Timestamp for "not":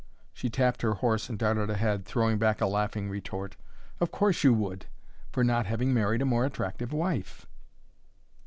5.43-5.67